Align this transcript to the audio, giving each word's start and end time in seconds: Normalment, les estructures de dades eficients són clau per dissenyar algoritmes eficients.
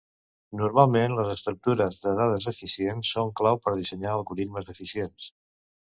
Normalment, 0.61 1.13
les 1.19 1.29
estructures 1.33 1.99
de 2.07 2.15
dades 2.21 2.49
eficients 2.55 3.13
són 3.19 3.33
clau 3.43 3.63
per 3.67 3.79
dissenyar 3.79 4.19
algoritmes 4.19 4.77
eficients. 4.79 5.35